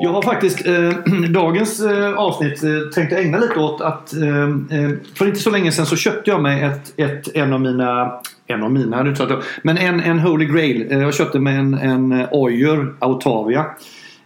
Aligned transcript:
Jag 0.00 0.10
har 0.10 0.22
faktiskt 0.22 0.66
eh, 0.66 0.90
dagens 1.30 1.80
eh, 1.80 2.14
avsnitt 2.14 2.62
eh, 2.64 2.70
tänkt 2.94 3.12
ägna 3.12 3.38
lite 3.38 3.58
åt 3.58 3.80
att 3.80 4.14
eh, 4.14 4.42
eh, 4.78 4.90
för 5.14 5.26
inte 5.26 5.40
så 5.40 5.50
länge 5.50 5.72
sedan 5.72 5.86
så 5.86 5.96
köpte 5.96 6.30
jag 6.30 6.42
mig 6.42 6.62
ett, 6.62 6.92
ett, 6.96 7.36
en 7.36 7.52
av 7.52 7.60
mina 7.60 8.20
en 8.50 8.62
av 8.62 8.72
mina, 8.72 9.14
men 9.62 9.78
en, 9.78 10.00
en 10.00 10.18
Holy 10.18 10.46
Grail. 10.46 10.92
Eh, 10.92 10.98
jag 10.98 11.14
köpte 11.14 11.38
mig 11.38 11.56
en, 11.56 11.74
en 11.74 12.12
eh, 12.12 12.28
Oyer 12.30 12.94
Autavia. 12.98 13.66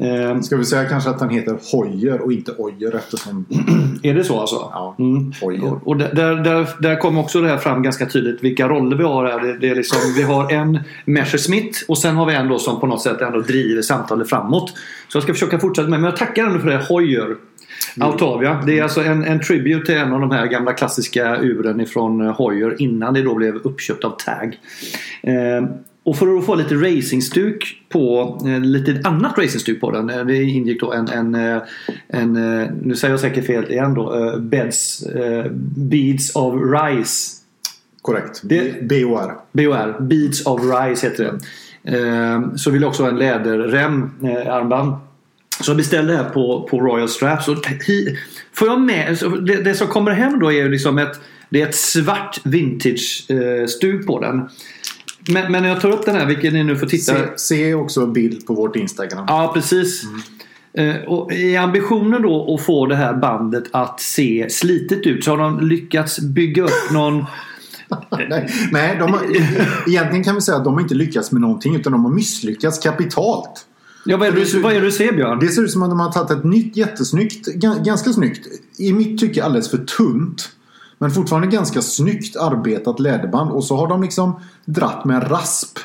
Eh, 0.00 0.40
Ska 0.40 0.56
vi 0.56 0.64
säga 0.64 0.84
kanske 0.84 1.10
att 1.10 1.18
den 1.18 1.30
heter 1.30 1.58
Hoyer 1.72 2.20
och 2.20 2.32
inte 2.32 2.52
Oyer 2.52 2.96
eftersom... 2.96 3.46
är 4.02 4.14
det 4.14 4.24
så 4.24 4.40
alltså? 4.40 4.56
Ja, 4.56 4.96
Mm. 4.98 5.32
Hoyer. 5.40 5.80
Och, 5.84 5.96
där, 5.96 6.34
där, 6.44 6.68
där 6.78 6.96
kommer 6.96 7.20
också 7.20 7.40
det 7.40 7.48
här 7.48 7.56
fram 7.58 7.82
ganska 7.82 8.06
tydligt 8.06 8.44
vilka 8.44 8.68
roller 8.68 8.96
vi 8.96 9.04
har 9.04 9.24
här. 9.24 9.40
Det, 9.40 9.58
det 9.58 9.68
är 9.68 9.74
liksom, 9.74 9.98
vi 10.16 10.22
har 10.22 10.52
en 10.52 10.78
Messerschmitt 11.04 11.84
och 11.88 11.98
sen 11.98 12.16
har 12.16 12.26
vi 12.26 12.34
en 12.34 12.48
då 12.48 12.58
som 12.58 12.80
på 12.80 12.86
något 12.86 13.02
sätt 13.02 13.20
ändå 13.20 13.40
driver 13.40 13.82
samtalet 13.82 14.28
framåt. 14.28 14.72
Så 15.08 15.16
jag 15.16 15.22
ska 15.22 15.32
försöka 15.32 15.58
fortsätta 15.58 15.88
med 15.88 16.00
men 16.00 16.10
jag 16.10 16.16
tackar 16.16 16.44
ändå 16.46 16.58
för 16.58 16.68
det. 16.68 16.86
Hoyer. 16.88 17.36
Autavia. 18.00 18.62
Det 18.66 18.78
är 18.78 18.82
alltså 18.82 19.02
en, 19.02 19.24
en 19.24 19.40
tribute 19.40 19.86
till 19.86 19.94
en 19.94 20.12
av 20.12 20.20
de 20.20 20.30
här 20.30 20.46
gamla 20.46 20.72
klassiska 20.72 21.36
uren 21.40 21.80
ifrån 21.80 22.20
Hoyer 22.20 22.82
innan 22.82 23.14
det 23.14 23.22
då 23.22 23.34
blev 23.34 23.54
uppköpt 23.54 24.04
av 24.04 24.10
Tag. 24.10 24.58
Eh, 25.22 25.68
och 26.06 26.16
för 26.16 26.38
att 26.38 26.46
få 26.46 26.54
lite 26.54 26.74
racingstuk 26.74 27.82
på, 27.88 28.38
eh, 28.46 28.60
lite 28.60 29.08
annat 29.08 29.38
racingstuk 29.38 29.80
på 29.80 29.90
den. 29.90 30.10
eh, 30.10 30.24
Det 30.26 30.42
ingick 30.42 30.80
då 30.80 30.92
en, 30.92 31.08
en, 31.08 31.34
eh, 31.34 31.62
en 32.08 32.36
eh, 32.36 32.68
nu 32.82 32.94
säger 32.96 33.12
jag 33.12 33.20
säkert 33.20 33.46
fel 33.46 33.70
igen 33.70 33.94
då, 33.94 34.14
eh, 34.14 34.38
beds, 34.38 35.02
eh, 35.02 35.44
Beads 35.76 36.36
of 36.36 36.54
Rice. 36.54 37.32
Korrekt. 38.02 38.40
Det- 38.44 38.82
BOR. 38.88 39.34
BOR, 39.52 40.00
Beads 40.02 40.46
of 40.46 40.60
Rice 40.62 41.06
heter 41.06 41.24
det. 41.24 41.98
Eh, 41.98 42.54
så 42.56 42.70
vill 42.70 42.82
jag 42.82 42.88
också 42.88 43.02
ha 43.02 43.10
en 43.10 43.18
läderrem, 43.18 44.10
eh, 44.22 44.54
armband. 44.54 44.92
Så 45.60 45.70
jag 45.70 45.76
beställde 45.76 46.12
det 46.12 46.18
här 46.18 46.30
på, 46.30 46.68
på 46.70 46.80
Royal 46.80 47.08
Straps. 47.08 47.48
Och 47.48 47.56
får 48.52 48.68
jag 48.68 48.80
med, 48.80 49.18
det, 49.46 49.56
det 49.62 49.74
som 49.74 49.86
kommer 49.86 50.10
hem 50.12 50.38
då 50.38 50.52
är 50.52 50.56
ju 50.56 50.68
liksom 50.68 50.98
ett, 50.98 51.20
det 51.50 51.62
är 51.62 51.66
ett 51.68 51.74
svart 51.74 52.40
vintage-stuk 52.44 54.06
på 54.06 54.20
den. 54.20 54.48
Men, 55.28 55.52
men 55.52 55.64
jag 55.64 55.80
tar 55.80 55.90
upp 55.90 56.06
den 56.06 56.14
här, 56.16 56.26
vilket 56.26 56.52
ni 56.52 56.64
nu 56.64 56.76
får 56.76 56.86
titta. 56.86 57.12
Se, 57.12 57.22
se 57.36 57.74
också 57.74 58.06
bild 58.06 58.46
på 58.46 58.54
vårt 58.54 58.76
Instagram. 58.76 59.24
Ja, 59.28 59.50
precis. 59.54 60.02
Eh, 60.74 60.96
Och 61.06 61.32
I 61.32 61.56
ambitionen 61.56 62.22
då 62.22 62.54
att 62.54 62.66
få 62.66 62.86
det 62.86 62.96
här 62.96 63.14
bandet 63.14 63.64
att 63.72 64.00
se 64.00 64.46
slitet 64.50 65.06
ut 65.06 65.24
så 65.24 65.30
har 65.30 65.38
de 65.38 65.60
lyckats 65.68 66.20
bygga 66.20 66.62
upp 66.64 66.90
någon 66.92 67.24
Nej, 68.28 68.50
nej 68.72 68.96
de 68.98 69.12
har, 69.12 69.20
egentligen 69.88 70.24
kan 70.24 70.34
vi 70.34 70.40
säga 70.40 70.56
att 70.58 70.64
de 70.64 70.74
har 70.74 70.80
inte 70.80 70.94
lyckats 70.94 71.32
med 71.32 71.40
någonting 71.40 71.76
utan 71.76 71.92
de 71.92 72.04
har 72.04 72.12
misslyckats 72.12 72.78
kapitalt. 72.78 73.66
Ja, 74.04 74.16
vad 74.16 74.28
är 74.28 74.32
det, 74.32 74.52
du- 74.52 74.60
vad 74.60 74.72
är 74.72 74.80
det 74.80 74.86
du 74.86 74.92
ser 74.92 75.12
Björn? 75.12 75.38
Det 75.38 75.48
ser 75.48 75.62
ut 75.62 75.70
som 75.70 75.82
att 75.82 75.90
de 75.90 76.00
har 76.00 76.12
tagit 76.12 76.30
ett 76.30 76.44
nytt 76.44 76.76
jättesnyggt, 76.76 77.48
ga- 77.48 77.84
ganska 77.84 78.12
snyggt, 78.12 78.46
i 78.78 78.92
mitt 78.92 79.20
tycke 79.20 79.44
alldeles 79.44 79.70
för 79.70 79.78
tunt. 79.78 80.48
Men 80.98 81.10
fortfarande 81.10 81.48
ganska 81.48 81.82
snyggt 81.82 82.36
arbetat 82.36 83.00
läderband 83.00 83.50
och 83.50 83.64
så 83.64 83.76
har 83.76 83.88
de 83.88 84.02
liksom 84.02 84.40
dratt 84.64 85.04
med 85.04 85.16
en 85.16 85.28
rasp 85.28 85.78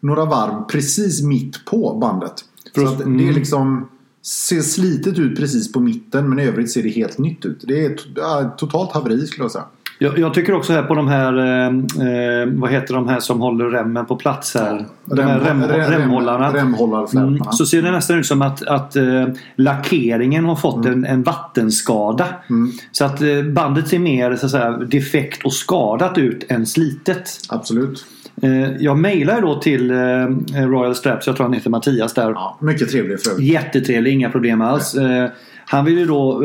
några 0.00 0.24
varv 0.24 0.62
precis 0.64 1.22
mitt 1.22 1.64
på 1.64 1.98
bandet. 2.00 2.44
Så 2.74 2.86
att 2.88 3.00
Mm. 3.00 3.18
det 3.18 3.28
är 3.28 3.32
liksom 3.32 3.88
ser 4.22 4.60
slitet 4.60 5.18
ut 5.18 5.36
precis 5.36 5.72
på 5.72 5.80
mitten 5.80 6.28
men 6.28 6.38
i 6.38 6.42
övrigt 6.42 6.70
ser 6.72 6.82
det 6.82 6.88
helt 6.88 7.18
nytt 7.18 7.44
ut. 7.44 7.64
Det 7.68 7.84
är 7.84 8.00
ja, 8.16 8.54
totalt 8.58 8.92
haveri 8.92 9.26
skulle 9.26 9.44
jag 9.44 9.50
säga. 9.50 9.64
Jag, 10.00 10.18
jag 10.18 10.34
tycker 10.34 10.54
också 10.54 10.72
här 10.72 10.82
på 10.82 10.94
de 10.94 11.08
här, 11.08 11.38
eh, 11.38 11.66
eh, 11.66 12.48
vad 12.52 12.70
heter 12.70 12.94
de 12.94 13.08
här 13.08 13.20
som 13.20 13.40
håller 13.40 13.64
remmen 13.64 14.06
på 14.06 14.16
plats 14.16 14.54
här? 14.54 14.86
De 15.04 15.22
här 15.22 15.40
rem, 15.40 15.62
rem- 15.62 15.90
remhållarna. 15.90 16.52
Remhållarflätorna. 16.54 17.36
Mm, 17.36 17.52
så 17.52 17.66
ser 17.66 17.82
det 17.82 17.90
nästan 17.90 18.18
ut 18.18 18.26
som 18.26 18.42
att, 18.42 18.62
att 18.62 18.96
eh, 18.96 19.26
lackeringen 19.56 20.44
har 20.44 20.56
fått 20.56 20.86
en, 20.86 21.04
en 21.04 21.22
vattenskada. 21.22 22.26
Mm. 22.50 22.72
Så 22.92 23.04
att 23.04 23.22
eh, 23.22 23.42
bandet 23.42 23.88
ser 23.88 23.98
mer 23.98 24.36
så 24.36 24.46
att 24.46 24.52
säga, 24.52 24.70
defekt 24.70 25.44
och 25.44 25.52
skadat 25.52 26.18
ut 26.18 26.44
än 26.48 26.66
slitet. 26.66 27.40
Absolut. 27.48 28.06
Eh, 28.42 28.76
jag 28.78 28.98
mejlar 28.98 29.40
då 29.40 29.60
till 29.60 29.90
eh, 29.90 30.66
Royal 30.66 30.94
Straps, 30.94 31.26
jag 31.26 31.36
tror 31.36 31.46
han 31.46 31.52
heter 31.52 31.70
Mattias 31.70 32.14
där. 32.14 32.30
Ja, 32.30 32.58
mycket 32.60 32.90
trevlig 32.90 33.20
för. 33.20 33.42
Jättetrevlig, 33.42 34.12
inga 34.12 34.30
problem 34.30 34.60
alls. 34.60 34.94
Eh, 34.94 35.30
han 35.64 35.84
vill 35.84 35.98
ju 35.98 36.06
då 36.06 36.42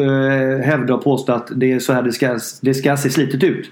hävda 0.63 0.93
och 0.93 1.03
påstå 1.03 1.33
att 1.33 1.51
det 1.55 1.71
är 1.71 1.79
så 1.79 1.93
här 1.93 2.03
det 2.03 2.11
ska, 2.11 2.39
det 2.61 2.73
ska 2.73 2.97
se 2.97 3.09
slitet 3.09 3.43
ut. 3.43 3.71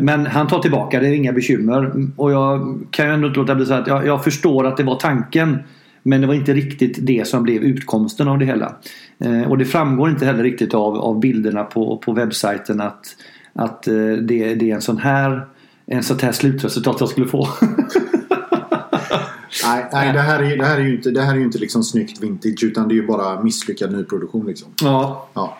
Men 0.00 0.26
han 0.26 0.46
tar 0.46 0.58
tillbaka, 0.58 1.00
det 1.00 1.08
är 1.08 1.12
inga 1.12 1.32
bekymmer. 1.32 1.92
Och 2.16 2.32
jag 2.32 2.80
kan 2.90 3.06
ju 3.06 3.12
ändå 3.14 3.28
inte 3.28 3.40
låta 3.40 3.54
bli 3.54 3.66
så 3.66 3.74
att 3.74 3.86
jag, 3.86 4.06
jag 4.06 4.24
förstår 4.24 4.66
att 4.66 4.76
det 4.76 4.82
var 4.82 4.96
tanken. 4.96 5.58
Men 6.02 6.20
det 6.20 6.26
var 6.26 6.34
inte 6.34 6.52
riktigt 6.52 6.98
det 7.06 7.26
som 7.26 7.42
blev 7.42 7.62
utkomsten 7.62 8.28
av 8.28 8.38
det 8.38 8.44
hela. 8.44 8.76
Och 9.48 9.58
det 9.58 9.64
framgår 9.64 10.10
inte 10.10 10.26
heller 10.26 10.42
riktigt 10.42 10.74
av, 10.74 10.96
av 10.96 11.20
bilderna 11.20 11.64
på, 11.64 11.96
på 11.96 12.12
webbsajten 12.12 12.80
att, 12.80 13.06
att 13.52 13.82
det, 14.22 14.54
det 14.54 14.70
är 14.70 14.74
en 14.74 14.80
sån 14.80 14.98
här 14.98 15.46
en 15.86 16.02
sånt 16.02 16.22
här 16.22 16.32
slutresultat 16.32 16.96
jag 17.00 17.08
skulle 17.08 17.26
få. 17.26 17.48
Nej, 19.64 19.86
nej 19.92 20.12
det, 20.12 20.20
här 20.20 20.42
är, 20.42 20.56
det 20.56 20.64
här 20.64 20.80
är 20.80 20.84
ju 20.84 20.96
inte, 20.96 21.10
det 21.10 21.22
här 21.22 21.34
är 21.34 21.40
inte 21.40 21.58
liksom 21.58 21.82
snyggt 21.82 22.22
vintage 22.22 22.64
utan 22.64 22.88
det 22.88 22.94
är 22.94 22.96
ju 22.96 23.06
bara 23.06 23.42
misslyckad 23.42 23.92
nyproduktion 23.92 24.46
liksom. 24.46 24.68
ja, 24.82 25.28
Ja. 25.34 25.58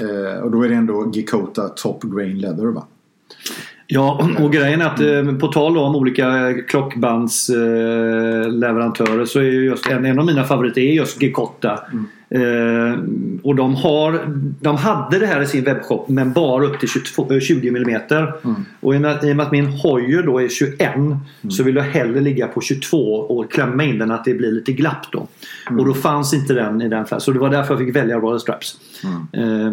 Eh, 0.00 0.38
och 0.42 0.50
då 0.50 0.62
är 0.62 0.68
det 0.68 0.74
ändå 0.74 1.10
Gikota 1.14 1.68
Top 1.68 2.02
Grain 2.02 2.38
Leather 2.38 2.66
va? 2.66 2.86
Ja, 3.86 4.28
och 4.38 4.52
grejen 4.52 4.80
är 4.80 4.86
att 4.86 5.00
eh, 5.00 5.38
på 5.38 5.48
tal 5.48 5.78
om 5.78 5.96
olika 5.96 6.54
klockbandsleverantörer 6.68 9.18
eh, 9.18 9.24
så 9.24 9.38
är 9.38 9.44
ju 9.44 9.64
just 9.64 9.86
en, 9.86 10.04
en 10.04 10.18
av 10.18 10.26
mina 10.26 10.44
favoriter 10.44 10.80
är 10.80 10.92
just 10.92 11.22
Gekotta. 11.22 11.80
Eh, 12.36 12.98
och 13.42 13.54
de, 13.54 13.74
har, 13.74 14.20
de 14.60 14.76
hade 14.76 15.18
det 15.18 15.26
här 15.26 15.42
i 15.42 15.46
sin 15.46 15.64
webbshop 15.64 16.08
men 16.08 16.32
bara 16.32 16.64
upp 16.64 16.80
till 16.80 16.88
22, 16.88 17.32
eh, 17.32 17.40
20 17.40 17.68
mm. 17.68 18.00
Och 18.80 18.94
i 18.94 18.96
och, 18.96 19.00
med, 19.00 19.24
i 19.24 19.32
och 19.32 19.36
med 19.36 19.46
att 19.46 19.52
min 19.52 19.66
Hoyer 19.66 20.22
då 20.22 20.38
är 20.38 20.48
21 20.48 20.94
så 21.50 21.62
vill 21.62 21.76
jag 21.76 21.82
hellre 21.82 22.20
ligga 22.20 22.46
på 22.46 22.60
22 22.60 22.98
och 23.14 23.52
klämma 23.52 23.84
in 23.84 23.98
den 23.98 24.10
att 24.10 24.24
det 24.24 24.34
blir 24.34 24.52
lite 24.52 24.72
glapp 24.72 25.12
då. 25.12 25.26
Och 25.78 25.86
då 25.86 25.94
fanns 25.94 26.34
inte 26.34 26.54
den 26.54 26.82
i 26.82 26.88
den 26.88 27.06
färgen. 27.06 27.20
Så 27.20 27.32
det 27.32 27.38
var 27.38 27.50
därför 27.50 27.74
jag 27.74 27.86
fick 27.86 27.96
välja 27.96 28.18
Royal 28.18 28.40
Straps. 28.40 28.78
Eh, 29.32 29.72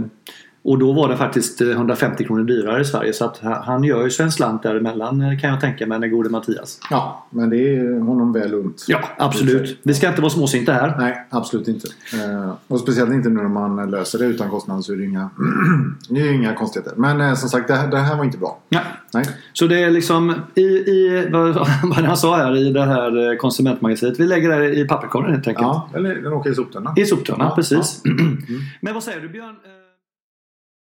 och 0.64 0.78
då 0.78 0.94
var 0.94 1.10
det 1.10 1.18
faktiskt 1.18 1.62
eh, 1.62 1.70
150 1.70 2.26
kronor 2.26 2.44
dyrare 2.44 2.82
i 2.82 2.86
Sverige 2.86 3.14
så 3.14 3.26
att 3.26 3.40
han 3.42 3.84
gör 3.84 4.04
ju 4.04 4.10
sig 4.10 4.26
en 4.26 4.32
slant 4.32 4.64
däremellan 4.64 5.22
eh, 5.22 5.40
kan 5.40 5.50
jag 5.50 5.62
tänka 5.62 5.88
mig, 5.88 6.00
den 6.00 6.12
gode 6.12 6.30
Mattias. 6.30 6.80
Ja, 6.90 7.28
men 7.30 7.50
det 7.50 7.58
är 7.58 8.00
honom 8.00 8.34
väl 8.34 8.54
unt. 8.54 8.86
Ja, 8.88 9.00
absolut. 9.18 9.80
Vi 9.84 9.94
ska 9.94 10.10
inte 10.10 10.22
vara 10.22 10.30
småsinta 10.30 10.74
här. 10.74 10.96
Nej, 11.00 11.28
absolut 11.30 11.68
inte. 11.68 11.88
Eh, 12.14 12.54
och 12.68 12.80
speciellt 12.80 13.14
inte 13.14 13.30
nu 13.30 13.42
när 13.42 13.50
man 13.50 13.92
löser 13.92 14.20
det 14.20 14.26
utan 14.26 14.50
kostnad 14.50 14.86
så 14.86 14.94
är 14.94 14.98
det 14.98 15.06
inga, 15.06 15.30
det 16.10 16.22
är 16.22 16.32
inga 16.32 16.56
konstigheter. 16.56 16.94
Men 16.98 17.22
eh, 17.22 17.34
som 17.34 17.50
sagt, 17.50 17.68
det 17.68 17.76
här, 17.76 17.88
det 17.88 17.98
här 17.98 18.18
var 18.18 18.24
inte 18.24 18.38
bra. 18.38 18.60
Ja. 18.70 18.82
Nej. 19.14 19.26
Så 19.54 19.68
det 19.68 19.84
är 19.84 19.92
liksom 19.92 20.34
i, 20.56 20.62
i 20.62 21.28
vad, 21.32 21.54
vad 21.84 22.06
han 22.06 22.18
sa 22.18 22.38
här 22.38 22.58
i 22.58 22.72
det 22.74 22.86
här 22.86 23.32
eh, 23.32 23.38
konsumentmagasinet. 23.38 24.20
Vi 24.20 24.28
lägger 24.28 24.60
det 24.60 24.76
i 24.76 24.86
papperskorgen 24.88 25.32
helt 25.32 25.48
enkelt. 25.48 25.66
Ja, 25.66 25.90
eller 25.96 26.16
den 26.16 26.34
åker 26.34 26.52
i 26.52 26.56
soptunnan. 26.56 26.94
I 27.00 27.06
soptunnan, 27.06 27.48
Ja, 27.48 27.56
precis. 27.56 28.02
Men 28.82 28.94
vad 28.94 29.04
säger 29.04 29.22
du 29.22 29.30
Björn? 29.30 29.50
Eh, 29.50 29.83